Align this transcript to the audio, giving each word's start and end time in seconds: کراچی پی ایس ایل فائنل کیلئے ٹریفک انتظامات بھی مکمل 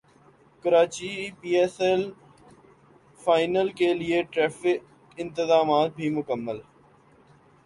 کراچی 0.63 1.11
پی 1.39 1.49
ایس 1.57 1.75
ایل 1.85 2.03
فائنل 3.23 3.67
کیلئے 3.77 4.21
ٹریفک 4.31 4.77
انتظامات 5.17 5.89
بھی 5.97 6.07
مکمل 6.17 6.57